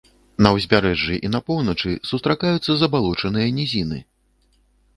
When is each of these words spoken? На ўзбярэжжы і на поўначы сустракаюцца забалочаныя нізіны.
На 0.45 0.51
ўзбярэжжы 0.53 1.17
і 1.29 1.31
на 1.35 1.41
поўначы 1.49 1.91
сустракаюцца 2.11 2.71
забалочаныя 2.85 3.47
нізіны. 3.61 3.99